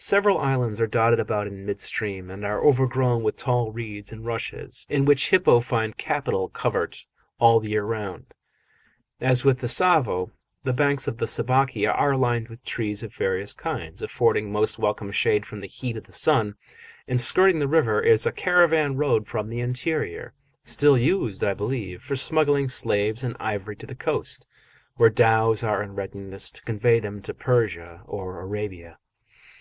[0.00, 4.26] Several islands are dotted about in mid stream and are overgrown with tall reeds and
[4.26, 7.06] rushes, in which hippo find capital covert
[7.38, 8.34] all the year round.
[9.20, 10.32] As with the Tsavo,
[10.64, 15.12] the banks of the Sabaki are lined with trees of various kinds, affording most welcome
[15.12, 16.56] shade from the heat of the sun:
[17.06, 20.32] and skirting the river is a caravan road from the interior
[20.64, 24.48] still used, I believe, for smuggling slaves and ivory to the coast,
[24.96, 28.98] where dhows are in readiness to convey them to Persia or Arabia.